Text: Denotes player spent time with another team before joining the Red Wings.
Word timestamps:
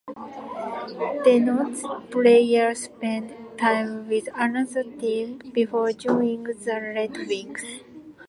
Denotes 1.23 1.85
player 2.09 2.73
spent 2.73 3.55
time 3.59 4.09
with 4.09 4.29
another 4.33 4.81
team 4.97 5.39
before 5.53 5.91
joining 5.91 6.41
the 6.45 6.91
Red 6.95 7.15
Wings. 7.15 7.83